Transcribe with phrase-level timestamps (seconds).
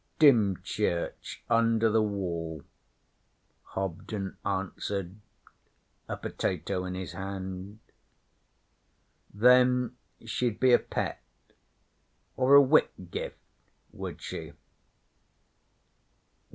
[0.17, 2.63] 'Dymchurch under the Wall,'
[3.75, 5.17] Hobden answered,
[6.09, 7.77] a potato in his hand.
[9.31, 9.95] 'Then
[10.25, 11.21] she'd be a Pett
[12.35, 13.37] or a Whitgift,
[13.91, 14.53] would she?'